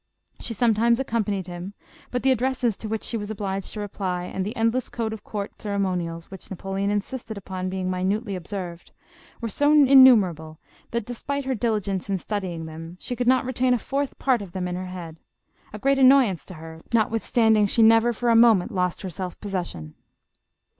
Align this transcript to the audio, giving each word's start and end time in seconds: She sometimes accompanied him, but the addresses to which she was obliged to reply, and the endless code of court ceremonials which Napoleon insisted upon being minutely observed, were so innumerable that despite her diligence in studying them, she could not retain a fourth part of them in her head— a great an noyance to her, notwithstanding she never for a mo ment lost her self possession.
She 0.39 0.55
sometimes 0.55 0.99
accompanied 0.99 1.45
him, 1.45 1.75
but 2.09 2.23
the 2.23 2.31
addresses 2.31 2.75
to 2.77 2.87
which 2.89 3.03
she 3.03 3.17
was 3.17 3.29
obliged 3.29 3.71
to 3.73 3.79
reply, 3.79 4.23
and 4.23 4.43
the 4.43 4.55
endless 4.55 4.89
code 4.89 5.13
of 5.13 5.23
court 5.23 5.61
ceremonials 5.61 6.31
which 6.31 6.49
Napoleon 6.49 6.89
insisted 6.89 7.37
upon 7.37 7.69
being 7.69 7.87
minutely 7.87 8.35
observed, 8.35 8.91
were 9.41 9.47
so 9.47 9.71
innumerable 9.71 10.57
that 10.89 11.05
despite 11.05 11.45
her 11.45 11.53
diligence 11.53 12.09
in 12.09 12.17
studying 12.17 12.65
them, 12.65 12.97
she 12.99 13.15
could 13.15 13.27
not 13.27 13.45
retain 13.45 13.75
a 13.75 13.77
fourth 13.77 14.17
part 14.17 14.41
of 14.41 14.53
them 14.53 14.67
in 14.67 14.73
her 14.75 14.87
head— 14.87 15.17
a 15.71 15.77
great 15.77 15.99
an 15.99 16.09
noyance 16.09 16.45
to 16.45 16.55
her, 16.55 16.81
notwithstanding 16.91 17.67
she 17.67 17.83
never 17.83 18.11
for 18.11 18.29
a 18.31 18.35
mo 18.35 18.55
ment 18.55 18.71
lost 18.71 19.03
her 19.03 19.09
self 19.11 19.39
possession. 19.39 19.93